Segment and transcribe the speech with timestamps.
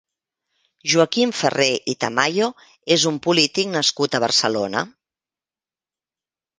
[0.93, 2.49] Joaquim Ferrer i Tamayo
[2.99, 4.87] és un polític nascut a Barcelona.